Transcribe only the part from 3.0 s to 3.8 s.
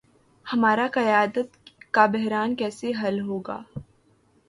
حل ہو گا۔